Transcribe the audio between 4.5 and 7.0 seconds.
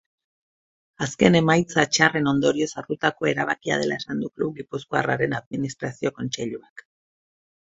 gipuzkoarraren administrazio kontseiluak.